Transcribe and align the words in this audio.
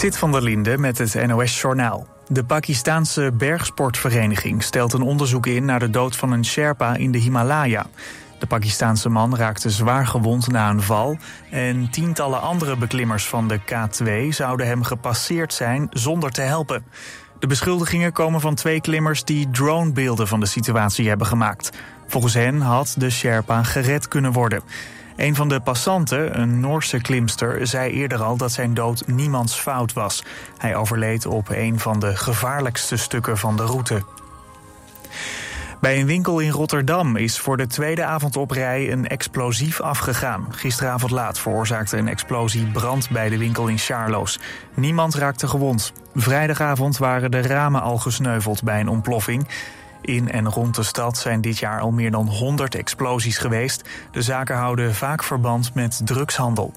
Zit 0.00 0.18
van 0.18 0.32
der 0.32 0.42
Linde 0.42 0.78
met 0.78 0.98
het 0.98 1.26
NOS-journaal. 1.26 2.06
De 2.28 2.44
Pakistaanse 2.44 3.32
bergsportvereniging 3.34 4.62
stelt 4.62 4.92
een 4.92 5.02
onderzoek 5.02 5.46
in 5.46 5.64
naar 5.64 5.78
de 5.78 5.90
dood 5.90 6.16
van 6.16 6.32
een 6.32 6.44
Sherpa 6.44 6.96
in 6.96 7.12
de 7.12 7.18
Himalaya. 7.18 7.86
De 8.38 8.46
Pakistaanse 8.46 9.08
man 9.08 9.36
raakte 9.36 9.70
zwaar 9.70 10.06
gewond 10.06 10.48
na 10.48 10.70
een 10.70 10.82
val 10.82 11.16
en 11.50 11.90
tientallen 11.90 12.40
andere 12.40 12.76
beklimmers 12.76 13.26
van 13.26 13.48
de 13.48 13.60
K2 13.60 14.28
zouden 14.28 14.66
hem 14.66 14.82
gepasseerd 14.82 15.52
zijn 15.52 15.86
zonder 15.90 16.30
te 16.30 16.42
helpen. 16.42 16.84
De 17.38 17.46
beschuldigingen 17.46 18.12
komen 18.12 18.40
van 18.40 18.54
twee 18.54 18.80
klimmers 18.80 19.24
die 19.24 19.50
dronebeelden 19.50 20.28
van 20.28 20.40
de 20.40 20.46
situatie 20.46 21.08
hebben 21.08 21.26
gemaakt. 21.26 21.70
Volgens 22.06 22.34
hen 22.34 22.60
had 22.60 22.94
de 22.98 23.10
Sherpa 23.10 23.62
gered 23.62 24.08
kunnen 24.08 24.32
worden. 24.32 24.62
Een 25.20 25.34
van 25.34 25.48
de 25.48 25.60
passanten, 25.60 26.40
een 26.40 26.60
Noorse 26.60 27.00
klimster, 27.00 27.66
zei 27.66 27.92
eerder 27.92 28.22
al 28.22 28.36
dat 28.36 28.52
zijn 28.52 28.74
dood 28.74 29.06
niemands 29.06 29.54
fout 29.54 29.92
was. 29.92 30.24
Hij 30.58 30.76
overleed 30.76 31.26
op 31.26 31.48
een 31.48 31.78
van 31.78 31.98
de 31.98 32.16
gevaarlijkste 32.16 32.96
stukken 32.96 33.38
van 33.38 33.56
de 33.56 33.64
route. 33.64 34.02
Bij 35.80 36.00
een 36.00 36.06
winkel 36.06 36.38
in 36.38 36.50
Rotterdam 36.50 37.16
is 37.16 37.38
voor 37.38 37.56
de 37.56 37.66
tweede 37.66 38.04
avond 38.04 38.36
op 38.36 38.50
rij 38.50 38.92
een 38.92 39.08
explosief 39.08 39.80
afgegaan. 39.80 40.46
Gisteravond 40.50 41.10
laat 41.10 41.38
veroorzaakte 41.38 41.96
een 41.96 42.08
explosie 42.08 42.66
brand 42.66 43.10
bij 43.10 43.28
de 43.28 43.38
winkel 43.38 43.66
in 43.66 43.78
Charloes. 43.78 44.38
Niemand 44.74 45.14
raakte 45.14 45.48
gewond. 45.48 45.92
Vrijdagavond 46.14 46.98
waren 46.98 47.30
de 47.30 47.42
ramen 47.42 47.82
al 47.82 47.98
gesneuveld 47.98 48.62
bij 48.62 48.80
een 48.80 48.88
ontploffing. 48.88 49.48
In 50.02 50.30
en 50.30 50.48
rond 50.48 50.74
de 50.74 50.82
stad 50.82 51.18
zijn 51.18 51.40
dit 51.40 51.58
jaar 51.58 51.80
al 51.80 51.90
meer 51.90 52.10
dan 52.10 52.28
100 52.28 52.74
explosies 52.74 53.38
geweest. 53.38 53.88
De 54.12 54.22
zaken 54.22 54.56
houden 54.56 54.94
vaak 54.94 55.22
verband 55.22 55.74
met 55.74 56.00
drugshandel. 56.04 56.72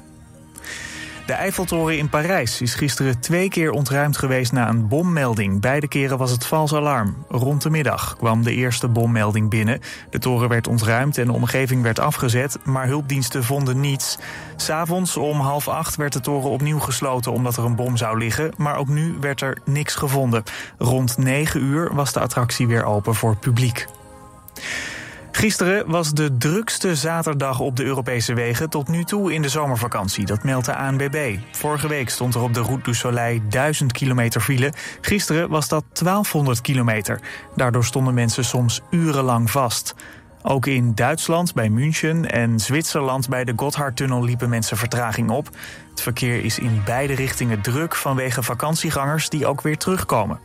De 1.26 1.34
Eiffeltoren 1.34 1.98
in 1.98 2.10
Parijs 2.10 2.62
is 2.62 2.76
gisteren 2.76 3.20
twee 3.20 3.50
keer 3.50 3.72
ontruimd 3.72 4.18
geweest 4.18 4.52
na 4.52 4.70
een 4.70 4.88
bommelding. 4.88 5.62
Beide 5.62 5.88
keren 5.88 6.18
was 6.18 6.32
het 6.32 6.46
vals 6.46 6.74
alarm. 6.74 7.26
Rond 7.30 7.62
de 7.62 7.70
middag 7.70 8.16
kwam 8.18 8.44
de 8.44 8.54
eerste 8.54 8.88
bommelding 8.88 9.50
binnen. 9.50 9.80
De 10.10 10.20
toren 10.20 10.50
werd 10.50 10.68
ontruimd 10.68 11.18
en 11.18 11.26
de 11.26 11.32
omgeving 11.32 11.82
werd 11.82 12.00
afgezet, 12.00 12.58
maar 12.64 12.88
hulpdiensten 12.88 13.44
vonden 13.44 13.80
niets. 13.80 14.18
S'avonds 14.56 15.18
om 15.18 15.40
half 15.40 15.68
acht 15.68 15.96
werd 15.96 16.14
de 16.14 16.20
toren 16.20 16.50
opnieuw 16.50 16.80
gesloten 16.80 17.32
omdat 17.32 17.58
er 17.58 17.64
een 17.64 17.76
bom 17.76 17.98
zou 17.98 18.18
liggen, 18.18 18.54
maar 18.58 18.78
ook 18.78 18.88
nu 18.88 19.18
werd 19.20 19.42
er 19.42 19.58
niks 19.66 19.96
gevonden. 19.96 20.44
Rond 20.78 21.18
negen 21.18 21.62
uur 21.64 21.94
was 21.94 22.14
de 22.14 22.20
attractie 22.20 22.68
weer 22.68 22.84
open 22.84 23.16
voor 23.16 23.38
publiek. 23.38 23.86
Gisteren 25.36 25.90
was 25.90 26.14
de 26.14 26.38
drukste 26.38 26.96
zaterdag 26.96 27.60
op 27.60 27.76
de 27.76 27.84
Europese 27.84 28.34
wegen 28.34 28.70
tot 28.70 28.88
nu 28.88 29.04
toe 29.04 29.34
in 29.34 29.42
de 29.42 29.50
zomervakantie. 29.50 30.26
Dat 30.26 30.44
meldt 30.44 30.66
de 30.66 30.76
ANBB. 30.76 31.38
Vorige 31.52 31.88
week 31.88 32.10
stond 32.10 32.36
er 32.36 32.42
op 32.42 32.54
de 32.54 32.62
Route 32.62 32.84
du 32.84 32.94
Soleil 32.94 33.40
1000 33.50 33.92
kilometer 33.92 34.42
file. 34.42 34.74
Gisteren 35.02 35.50
was 35.50 35.68
dat 35.68 35.84
1200 35.94 36.62
kilometer. 36.62 37.20
Daardoor 37.56 37.86
stonden 37.86 38.14
mensen 38.14 38.46
soms 38.46 38.82
urenlang 38.90 39.52
vast. 39.52 39.96
Ook 40.42 40.66
in 40.66 40.96
Duitsland 40.96 41.54
bij 41.54 41.70
München 41.70 42.32
en 42.32 42.60
Zwitserland 42.60 43.30
bij 43.30 43.44
de 43.44 43.54
Gotthardtunnel 43.56 44.24
liepen 44.24 44.50
mensen 44.50 44.78
vertraging 44.78 45.30
op. 45.30 45.50
Het 45.90 46.02
verkeer 46.02 46.44
is 46.44 46.60
in 46.60 46.82
beide 46.86 47.14
richtingen 47.14 47.62
druk 47.62 47.96
vanwege 47.96 48.44
vakantiegangers 48.44 49.30
die 49.30 49.46
ook 49.46 49.62
weer 49.62 49.78
terugkomen. 49.78 50.40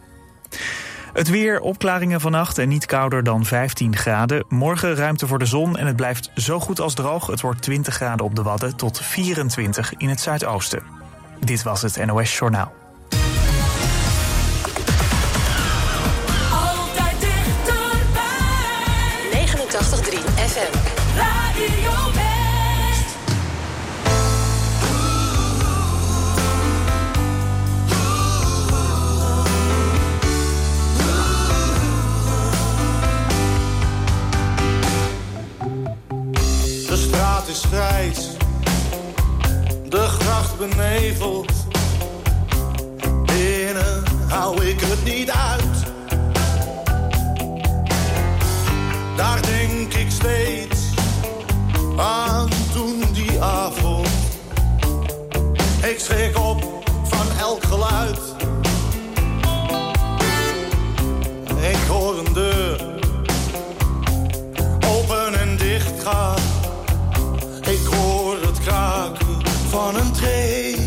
Het 1.19 1.28
weer, 1.28 1.61
opklaringen 1.61 2.20
vannacht 2.20 2.58
en 2.58 2.69
niet 2.69 2.86
kouder 2.86 3.22
dan 3.22 3.44
15 3.44 3.97
graden. 3.97 4.44
Morgen 4.48 4.94
ruimte 4.94 5.27
voor 5.27 5.38
de 5.38 5.47
zon 5.47 5.77
en 5.77 5.86
het 5.86 5.97
blijft 5.97 6.30
zo 6.34 6.60
goed 6.60 6.80
als 6.80 6.94
droog. 6.94 7.27
Het 7.27 7.41
wordt 7.41 7.62
20 7.62 7.94
graden 7.94 8.27
op 8.27 8.34
de 8.34 8.42
Wadden 8.42 8.77
tot 8.77 9.00
24 9.00 9.94
in 9.97 10.08
het 10.08 10.20
zuidoosten. 10.20 10.83
Dit 11.41 11.62
was 11.62 11.83
het 11.83 12.06
NOS 12.06 12.38
Journaal. 12.38 12.72
Beneveld. 40.58 41.52
Binnen 43.24 44.04
hou 44.28 44.64
ik 44.64 44.80
het 44.80 45.04
niet 45.04 45.30
uit. 45.30 45.86
Daar 49.16 49.42
denk 49.42 49.94
ik 49.94 50.10
steeds 50.10 50.80
aan 51.97 52.48
toen 52.72 53.02
die 53.12 53.42
avond. 53.42 54.08
Ik 55.82 55.98
schrik 55.98 56.38
op 56.38 56.62
van 57.02 57.26
elk 57.38 57.64
geluid. 57.64 58.20
Ik 61.60 61.86
hoor 61.88 62.18
een 62.18 62.32
deur 62.32 62.80
open 64.88 65.41
en 65.41 65.56
dicht 65.56 66.02
gaan. 66.02 66.41
Ik 67.60 67.86
hoor 67.86 68.36
het 68.41 68.60
kraken 68.60 69.28
van 69.68 69.96
een 69.96 70.12
tree. 70.12 70.78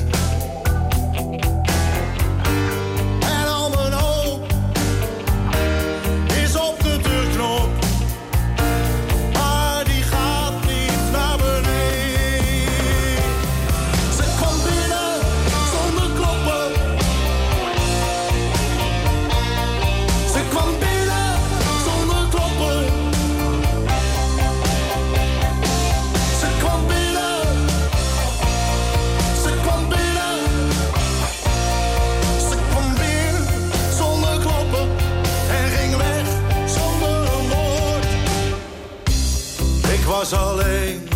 Was 40.22 40.34
alleen. 40.34 41.08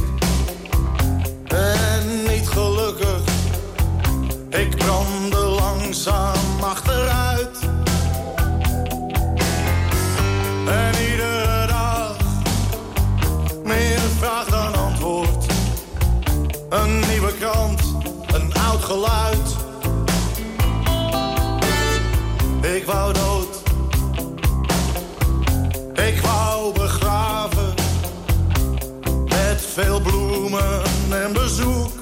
En 1.47 2.23
niet 2.27 2.47
gelukkig. 2.47 3.21
Ik 4.49 4.75
brandde 4.75 5.37
langzaam 5.37 6.61
achteruit. 6.61 7.57
En 10.67 10.93
iedere 11.09 11.67
dag 11.67 12.17
meer 13.63 13.99
vraag 14.19 14.45
dan 14.45 14.75
antwoord. 14.75 15.45
Een 16.69 16.99
nieuwe 17.09 17.33
krant, 17.39 17.81
een 18.33 18.53
oud 18.53 18.83
geluid. 18.83 19.55
Ik 22.61 22.85
wou 22.85 23.13
dood. 23.13 23.24
Bloemen 30.55 31.25
en 31.25 31.33
bezoek. 31.33 31.94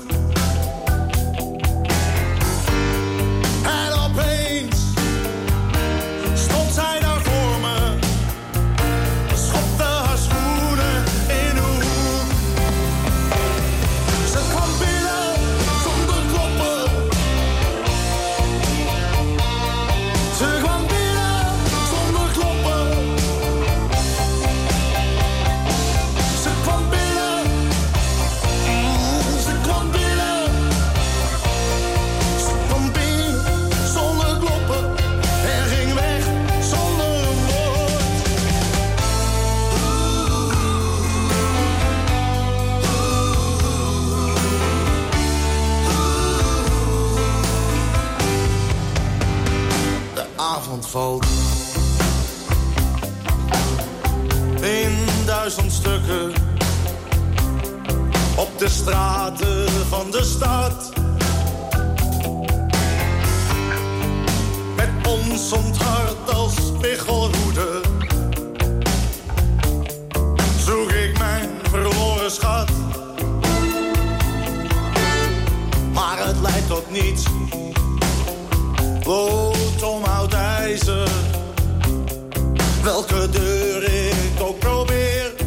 valt. 50.94 51.26
In 54.62 54.96
duizend 55.26 55.72
stukken 55.72 56.32
op 58.36 58.50
de 58.58 58.70
straten 58.70 59.70
van 59.90 60.12
de 60.12 60.24
stad. 60.24 60.94
Met 64.76 64.90
ons 65.08 65.52
onthard 65.52 66.34
als 66.34 66.54
spiegelhoede 66.56 67.82
zoek 70.58 70.92
ik 70.92 71.18
mijn 71.18 71.50
verloren 71.70 72.32
schat. 72.32 72.70
Maar 75.94 76.26
het 76.26 76.40
leidt 76.42 76.68
tot 76.68 76.92
niets 76.92 77.24
boot 79.04 79.84
om 79.84 80.04
ijzer. 80.34 81.10
Welke 82.84 83.30
deur 83.30 83.84
ik 83.84 84.42
ook 84.42 84.60
probeer 84.60 85.43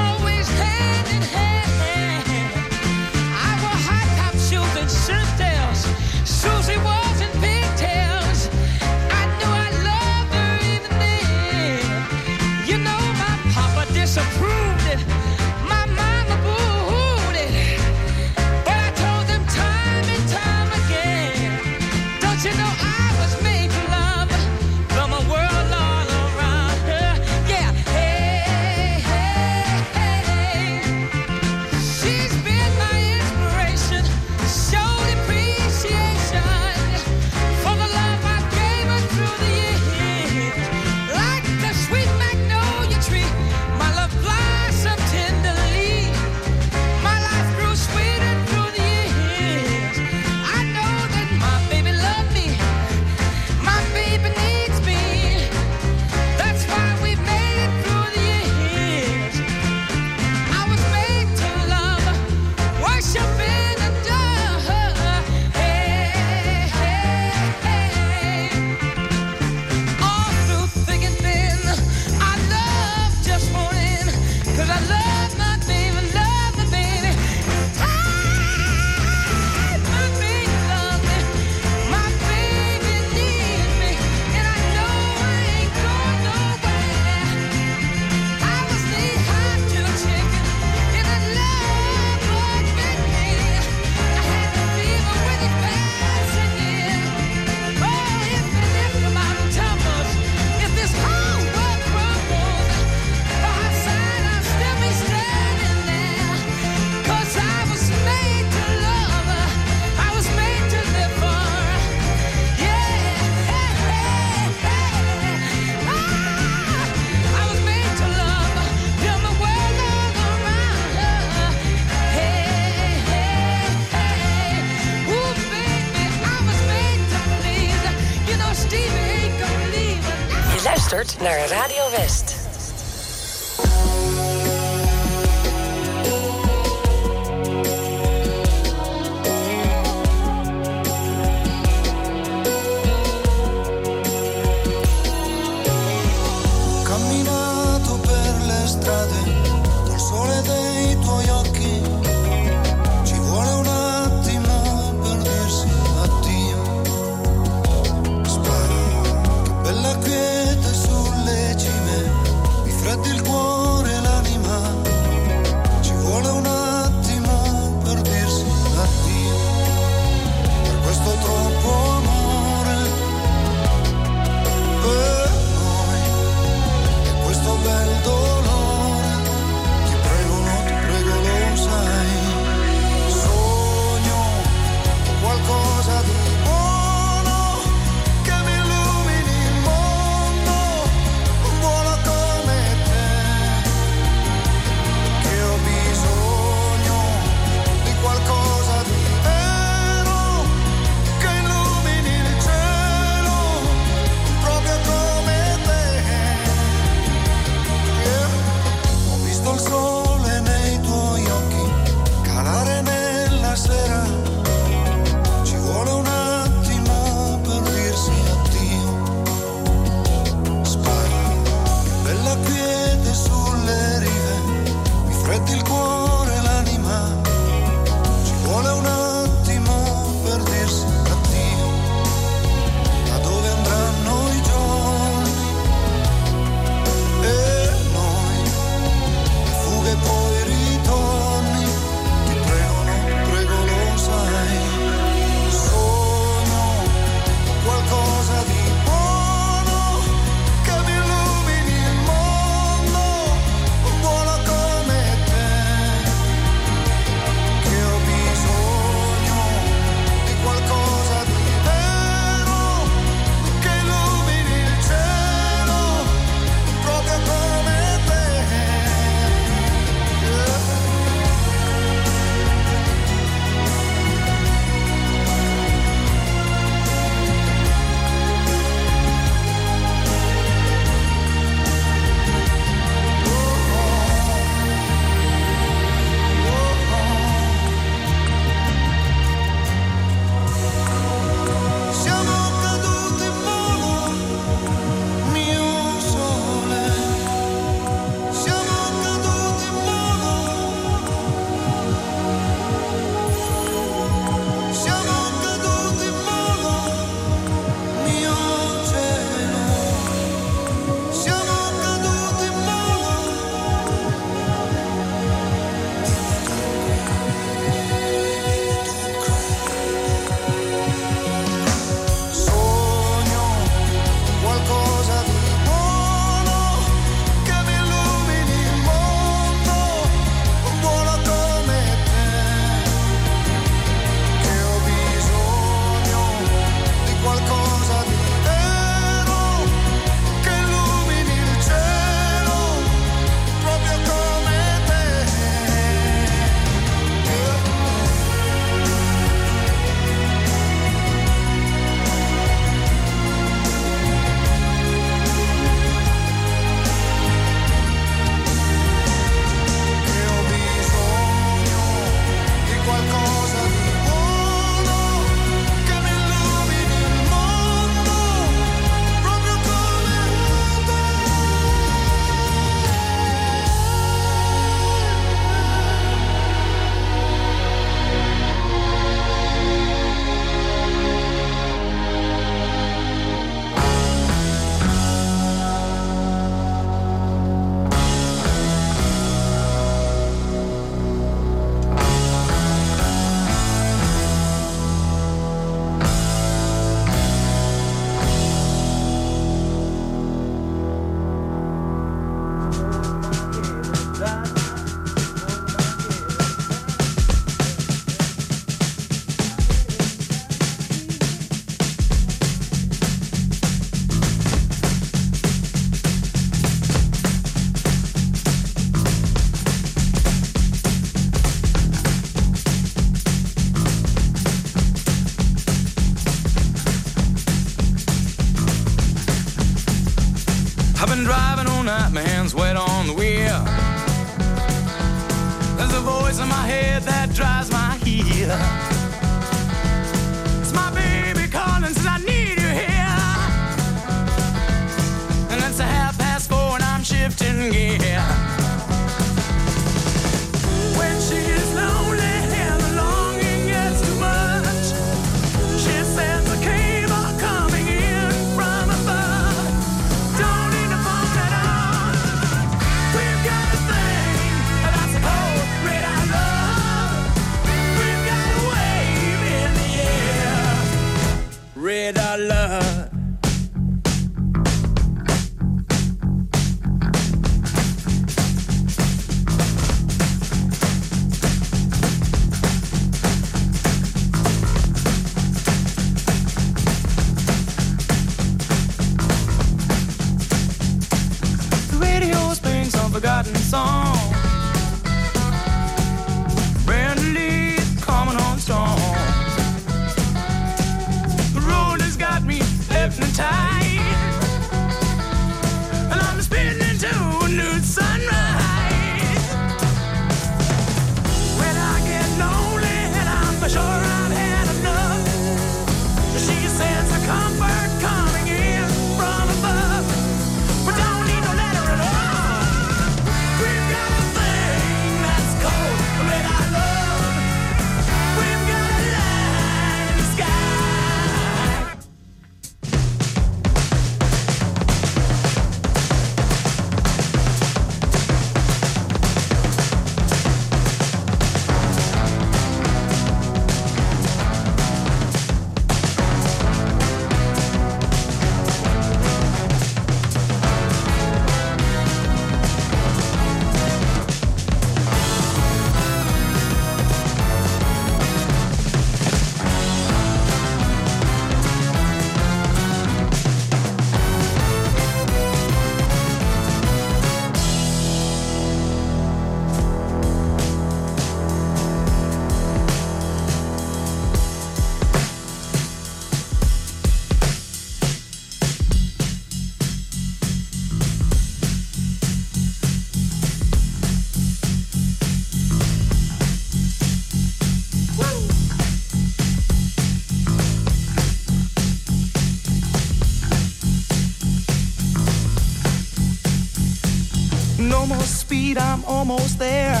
almost 599.30 599.58
there. 599.58 600.00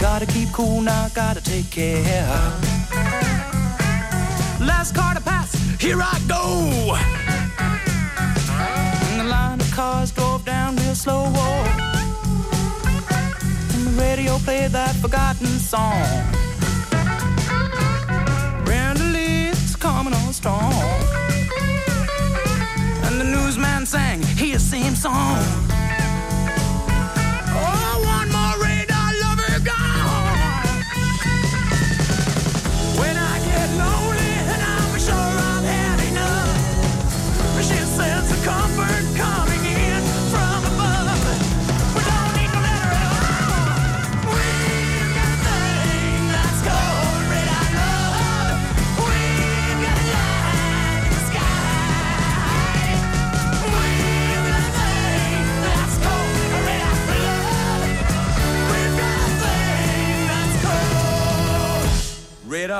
Gotta 0.00 0.26
keep 0.26 0.50
cool 0.52 0.80
now, 0.80 1.08
gotta 1.14 1.42
take 1.42 1.70
care. 1.70 2.26
Last 4.58 4.94
car 4.94 5.14
to 5.14 5.20
pass, 5.20 5.52
here 5.78 6.00
I 6.00 6.18
go. 6.26 6.96
And 9.10 9.20
the 9.20 9.24
line 9.24 9.60
of 9.60 9.70
cars 9.72 10.12
drove 10.12 10.44
down 10.44 10.76
real 10.76 10.94
slow. 10.94 11.26
And 13.74 13.86
the 13.86 13.94
radio 14.00 14.38
played 14.38 14.70
that 14.70 14.94
forgotten 14.96 15.46
song. 15.46 16.06
Brenda 18.64 19.52
coming 19.78 20.14
on 20.14 20.32
strong. 20.32 20.72
And 23.04 23.20
the 23.20 23.24
newsman 23.24 23.84
sang 23.84 24.22
his 24.22 24.62
same 24.62 24.94
song. 24.94 25.81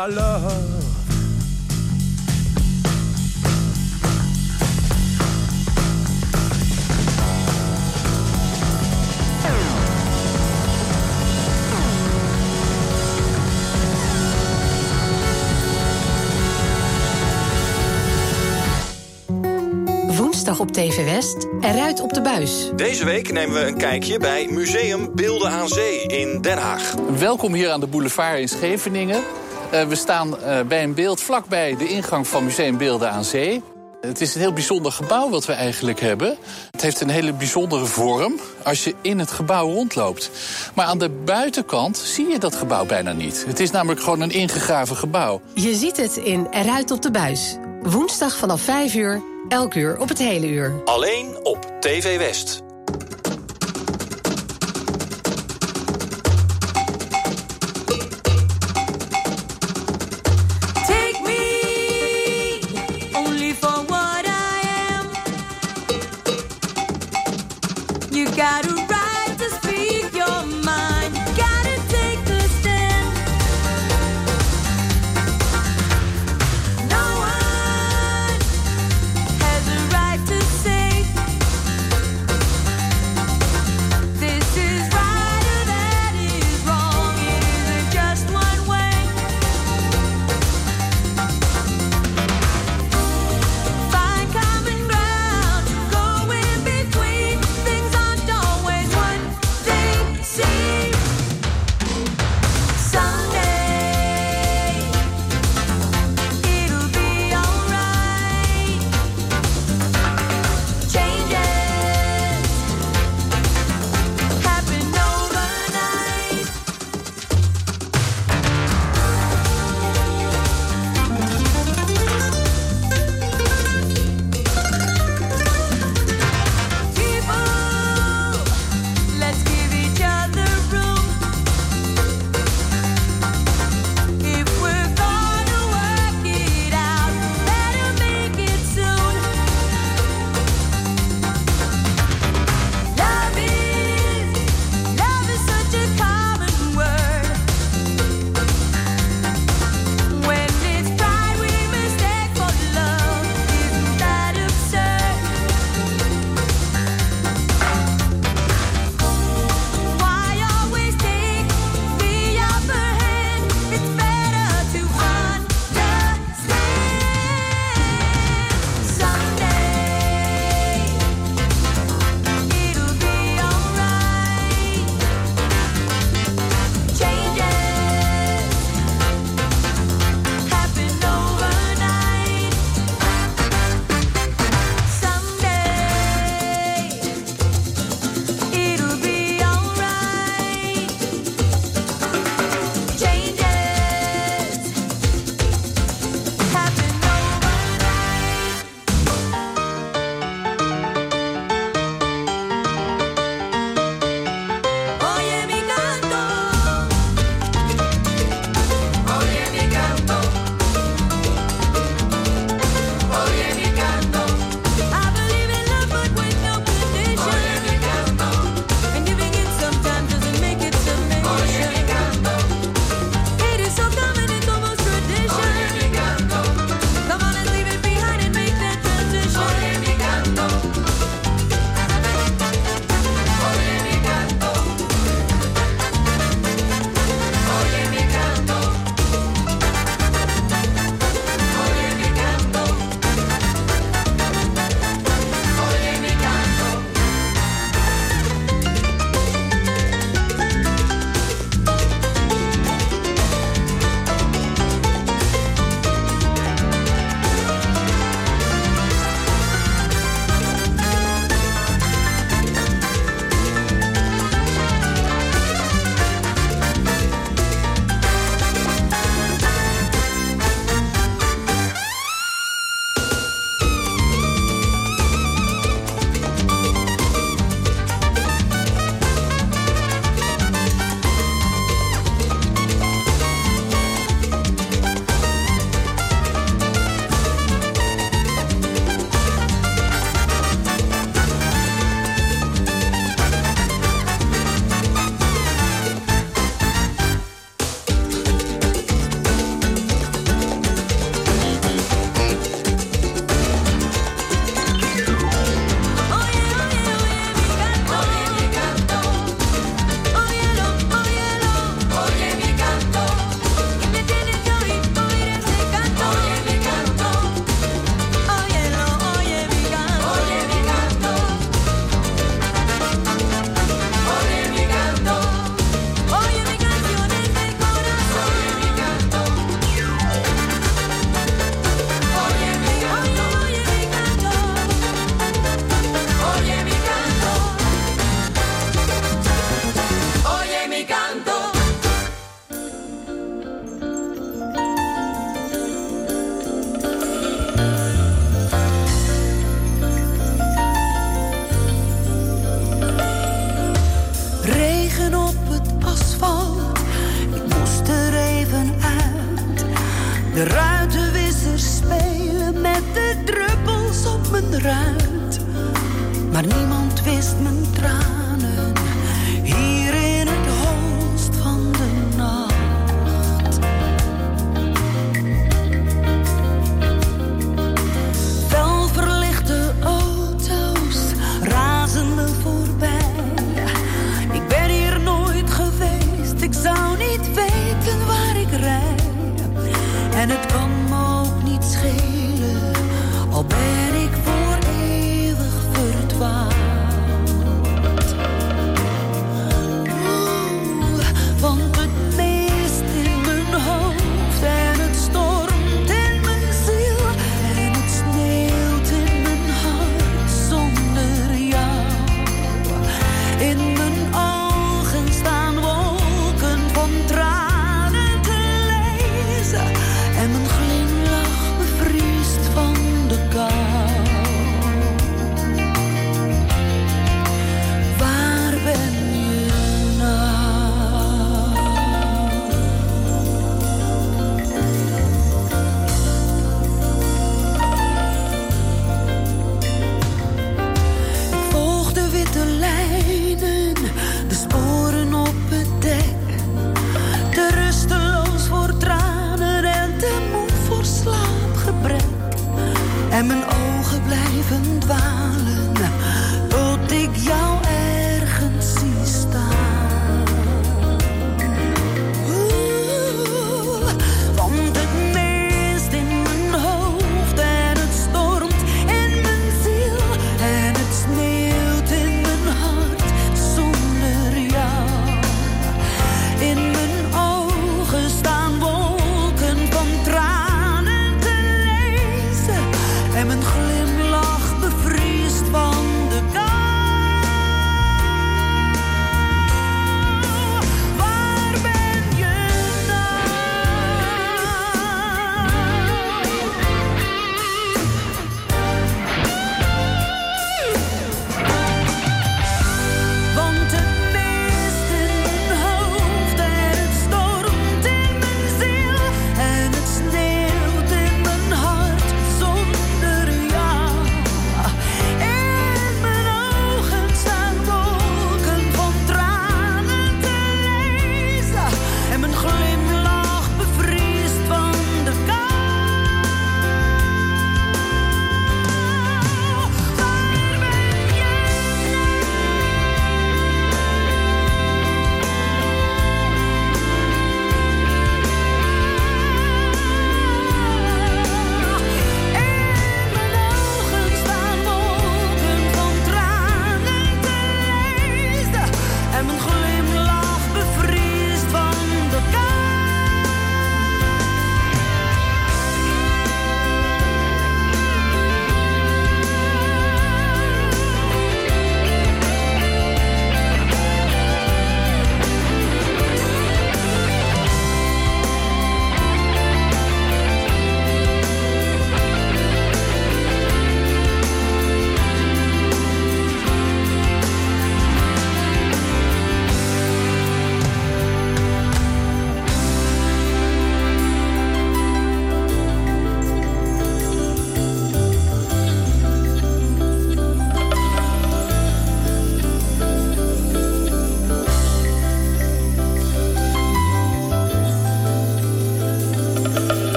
I 0.00 0.06
love. 0.06 0.52
Woensdag 20.16 20.60
op 20.60 20.72
TV 20.72 21.04
West, 21.04 21.46
eruit 21.60 22.00
op 22.00 22.12
de 22.12 22.20
buis. 22.20 22.70
Deze 22.76 23.04
week 23.04 23.32
nemen 23.32 23.54
we 23.54 23.66
een 23.66 23.76
kijkje 23.76 24.18
bij 24.18 24.48
Museum 24.50 25.14
Beelden 25.14 25.50
aan 25.50 25.68
Zee 25.68 26.02
in 26.06 26.40
Den 26.40 26.58
Haag. 26.58 26.94
Welkom 27.18 27.54
hier 27.54 27.70
aan 27.70 27.80
de 27.80 27.86
boulevard 27.86 28.38
in 28.38 28.48
Scheveningen. 28.48 29.22
Eh, 29.70 29.86
we 29.86 29.94
staan 29.94 30.40
eh, 30.40 30.60
bij 30.60 30.82
een 30.82 30.94
beeld 30.94 31.20
vlakbij 31.20 31.76
de 31.76 31.88
ingang 31.88 32.28
van 32.28 32.44
Museum 32.44 32.76
Beelden 32.76 33.10
aan 33.10 33.24
Zee. 33.24 33.62
Het 34.00 34.20
is 34.20 34.34
een 34.34 34.40
heel 34.40 34.52
bijzonder 34.52 34.92
gebouw 34.92 35.30
wat 35.30 35.46
we 35.46 35.52
eigenlijk 35.52 36.00
hebben. 36.00 36.36
Het 36.70 36.82
heeft 36.82 37.00
een 37.00 37.08
hele 37.08 37.32
bijzondere 37.32 37.84
vorm 37.84 38.34
als 38.62 38.84
je 38.84 38.94
in 39.00 39.18
het 39.18 39.30
gebouw 39.30 39.72
rondloopt. 39.72 40.30
Maar 40.74 40.86
aan 40.86 40.98
de 40.98 41.08
buitenkant 41.08 41.96
zie 41.96 42.28
je 42.28 42.38
dat 42.38 42.54
gebouw 42.54 42.86
bijna 42.86 43.12
niet. 43.12 43.44
Het 43.46 43.60
is 43.60 43.70
namelijk 43.70 44.00
gewoon 44.00 44.20
een 44.20 44.30
ingegraven 44.30 44.96
gebouw. 44.96 45.40
Je 45.54 45.74
ziet 45.74 45.96
het 45.96 46.16
in 46.16 46.46
Eruit 46.50 46.90
op 46.90 47.02
de 47.02 47.10
buis. 47.10 47.56
Woensdag 47.82 48.36
vanaf 48.36 48.60
5 48.60 48.94
uur, 48.94 49.22
elk 49.48 49.74
uur 49.74 49.98
op 49.98 50.08
het 50.08 50.18
hele 50.18 50.48
uur. 50.48 50.82
Alleen 50.84 51.38
op 51.42 51.72
TV 51.80 52.18
West. 52.18 52.62
Figaro. 68.40 68.89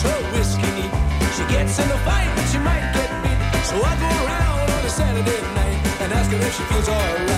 drinks 0.00 0.02
her 0.02 0.32
whiskey. 0.32 0.82
She 1.36 1.44
gets 1.52 1.78
in 1.78 1.90
a 1.90 1.98
fight, 1.98 2.30
but 2.34 2.46
she 2.46 2.58
might 2.58 2.92
get 2.92 3.10
beat. 3.22 3.64
So 3.64 3.76
I 3.76 3.94
go 3.96 4.10
around 4.26 4.70
on 4.70 4.84
a 4.84 4.88
Saturday 4.88 5.40
night 5.54 6.00
and 6.00 6.12
ask 6.12 6.30
her 6.30 6.38
if 6.38 6.56
she 6.56 6.62
feels 6.64 6.88
alright. 6.88 7.29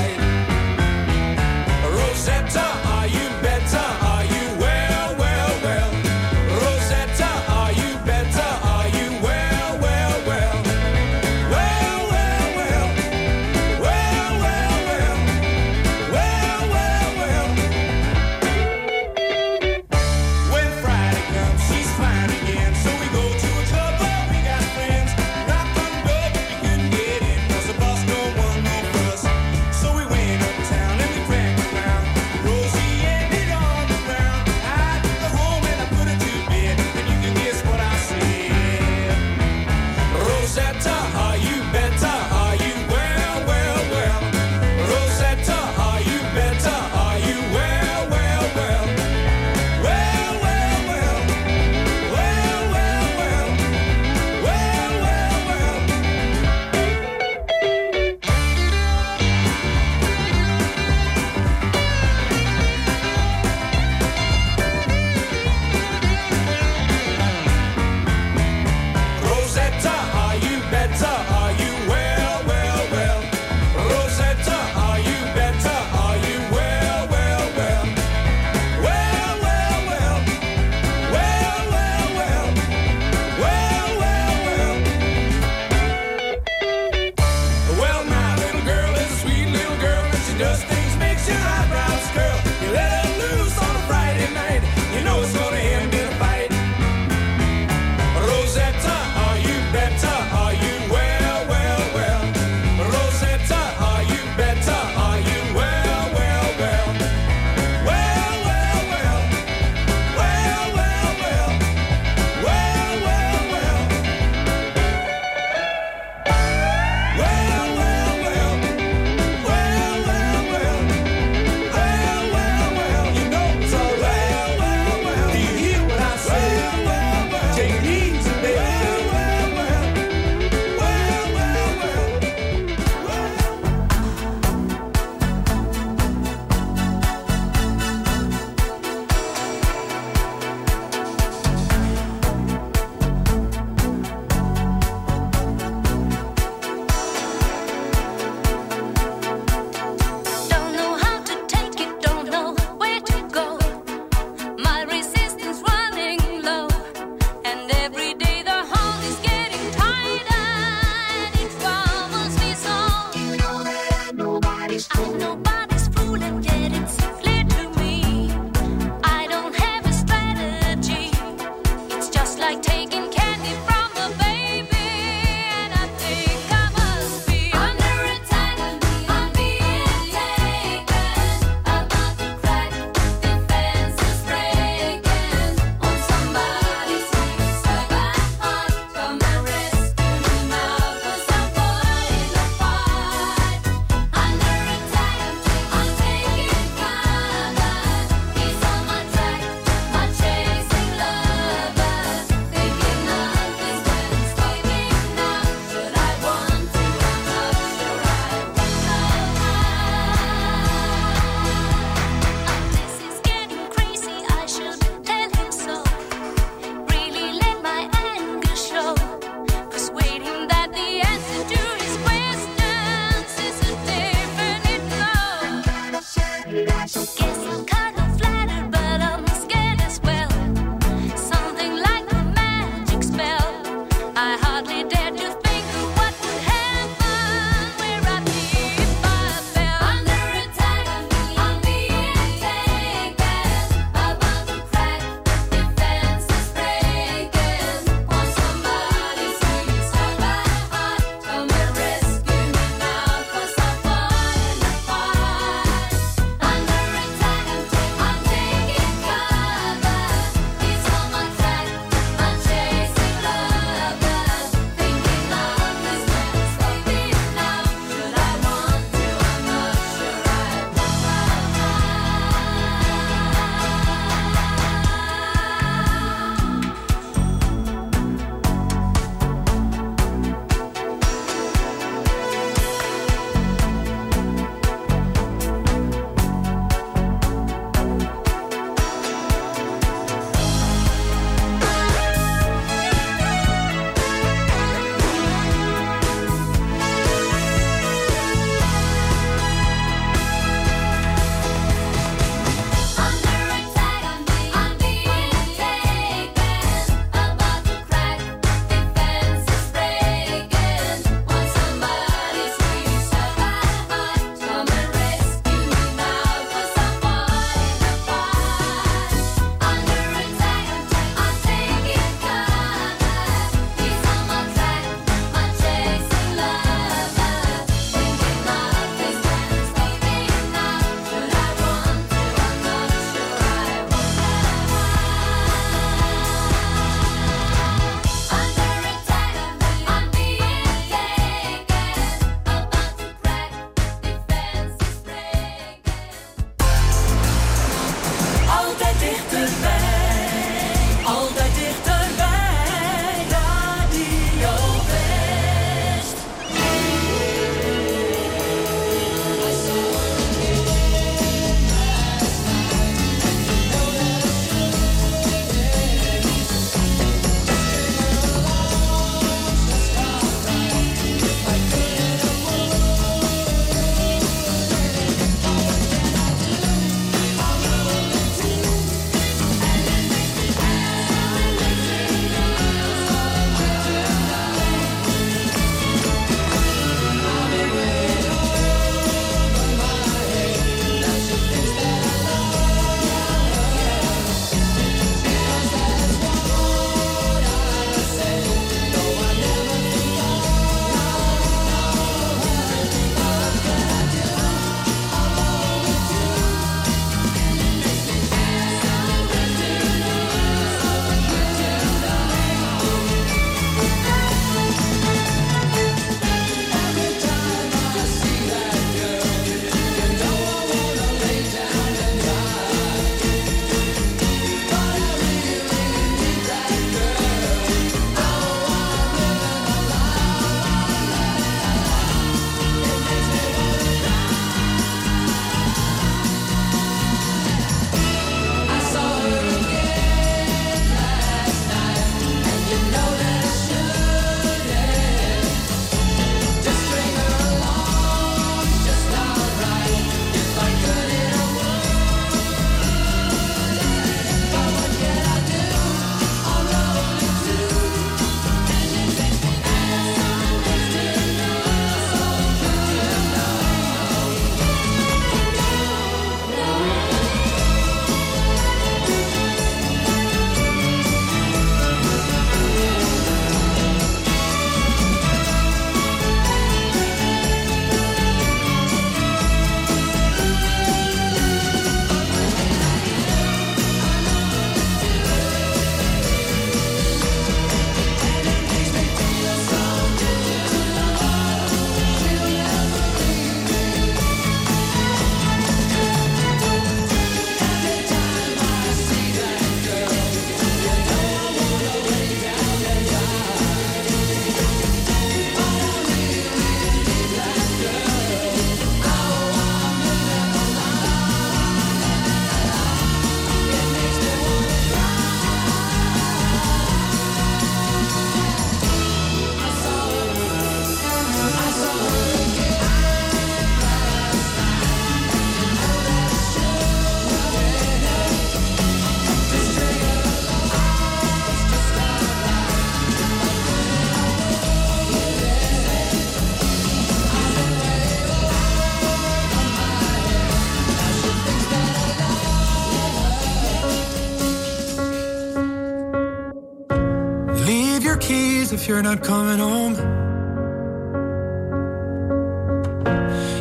you're 548.92 549.02
not 549.02 549.22
coming 549.22 549.58
home. 549.58 549.94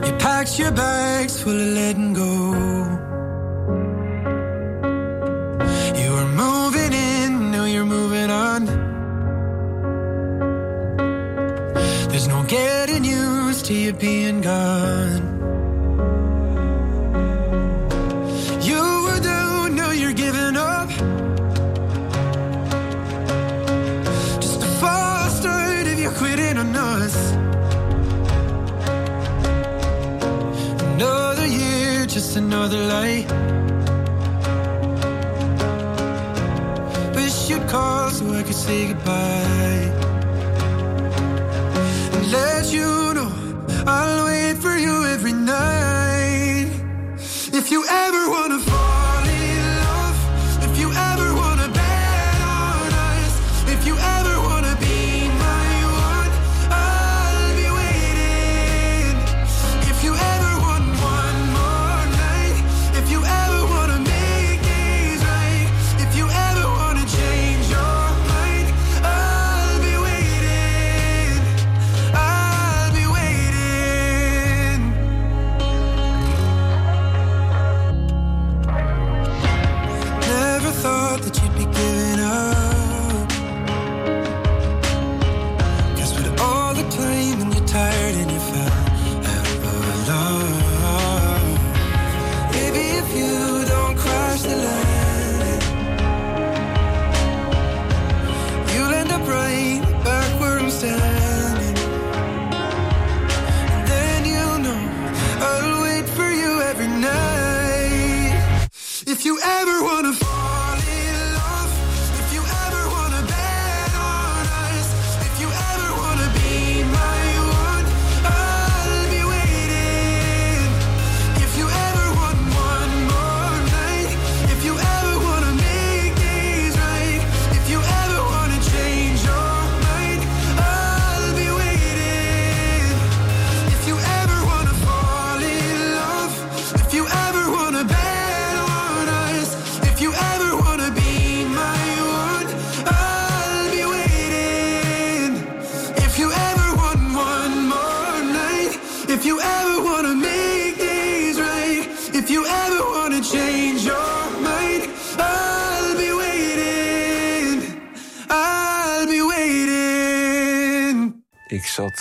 You 0.05 0.11
packed 0.25 0.59
your 0.59 0.73
bags 0.73 1.41
full 1.41 1.59
of 1.65 1.69
letting 1.79 2.13
go. 2.23 2.35
You 6.01 6.09
were 6.17 6.31
moving 6.43 6.93
in, 7.11 7.51
now 7.51 7.63
you're 7.63 7.91
moving 7.97 8.29
on. 8.29 8.61
There's 12.09 12.27
no 12.27 12.43
getting 12.43 13.05
used 13.05 13.63
to 13.67 13.73
you 13.73 13.93
being 13.93 14.41
gone. 14.41 14.80
another 32.71 32.87
light. 32.87 33.27
Wish 37.15 37.49
you'd 37.49 37.67
call 37.67 38.09
so 38.09 38.33
I 38.33 38.43
could 38.43 38.55
say 38.55 38.87
goodbye. 38.87 39.40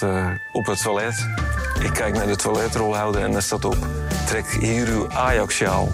Eh, 0.02 0.26
op 0.52 0.66
het 0.66 0.82
toilet. 0.82 1.28
Ik 1.82 1.92
kijk 1.92 2.14
naar 2.14 2.26
de 2.26 2.36
toiletrolhouder 2.36 3.22
en 3.22 3.32
daar 3.32 3.42
staat 3.42 3.64
op... 3.64 3.76
Trek 4.26 4.46
hier 4.60 4.88
uw 4.88 5.12
Ajax-sjaal. 5.12 5.88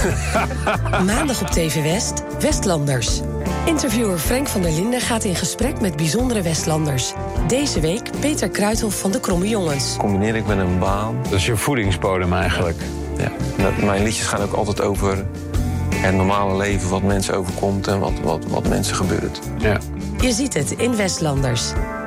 Maandag 1.06 1.40
op 1.40 1.46
TV 1.46 1.82
West, 1.82 2.22
Westlanders. 2.40 3.20
Interviewer 3.64 4.18
Frank 4.18 4.48
van 4.48 4.62
der 4.62 4.72
Linden 4.72 5.00
gaat 5.00 5.24
in 5.24 5.36
gesprek 5.36 5.80
met 5.80 5.96
bijzondere 5.96 6.42
Westlanders. 6.42 7.12
Deze 7.46 7.80
week 7.80 8.10
Peter 8.20 8.48
Kruithof 8.48 8.98
van 8.98 9.10
de 9.10 9.20
Kromme 9.20 9.48
Jongens. 9.48 9.96
Combineer 9.98 10.36
ik 10.36 10.46
met 10.46 10.58
een 10.58 10.78
baan. 10.78 11.16
Dat 11.22 11.32
is 11.32 11.46
je 11.46 11.56
voedingsbodem 11.56 12.32
eigenlijk. 12.32 12.82
Ja. 13.16 13.32
ja. 13.56 13.84
Mijn 13.84 14.02
liedjes 14.02 14.26
gaan 14.26 14.40
ook 14.42 14.52
altijd 14.52 14.80
over 14.80 15.26
het 15.94 16.14
normale 16.14 16.56
leven, 16.56 16.88
wat 16.88 17.02
mensen 17.02 17.34
overkomt 17.34 17.86
en 17.86 17.98
wat, 17.98 18.20
wat, 18.22 18.44
wat 18.44 18.68
mensen 18.68 18.94
gebeurt. 18.94 19.40
Ja. 19.58 19.78
Je 20.20 20.32
ziet 20.32 20.54
het 20.54 20.70
in 20.70 20.96
Westlanders. 20.96 21.72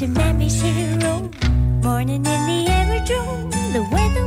to 0.00 0.06
Mammy's 0.06 0.58
Hero. 0.62 1.28
Morning 1.82 2.24
in 2.24 2.42
the 2.48 2.64
aerodrome, 2.70 3.50
the 3.74 3.86
weather 3.92 4.26